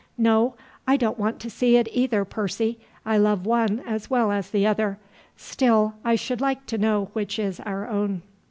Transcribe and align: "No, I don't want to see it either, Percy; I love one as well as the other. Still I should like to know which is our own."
"No, 0.17 0.55
I 0.87 0.97
don't 0.97 1.19
want 1.19 1.39
to 1.41 1.49
see 1.51 1.77
it 1.77 1.87
either, 1.91 2.25
Percy; 2.25 2.79
I 3.05 3.17
love 3.19 3.45
one 3.45 3.83
as 3.85 4.09
well 4.09 4.31
as 4.31 4.49
the 4.49 4.65
other. 4.65 4.97
Still 5.37 5.93
I 6.03 6.15
should 6.15 6.41
like 6.41 6.65
to 6.73 6.79
know 6.79 7.11
which 7.13 7.37
is 7.37 7.59
our 7.59 7.87
own." 7.87 8.23